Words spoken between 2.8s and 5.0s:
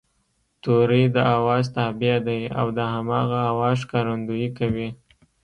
هماغه آواز ښکارندويي کوي